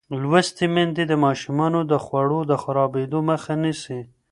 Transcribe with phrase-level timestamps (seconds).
[0.21, 3.99] لوستې میندې د ماشومانو د خوړو د خرابېدو مخه نیسي.